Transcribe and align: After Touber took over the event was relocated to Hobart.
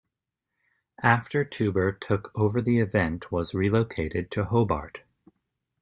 After 1.03 1.45
Touber 1.45 1.93
took 1.99 2.31
over 2.33 2.59
the 2.59 2.79
event 2.79 3.31
was 3.31 3.53
relocated 3.53 4.31
to 4.31 4.45
Hobart. 4.45 5.01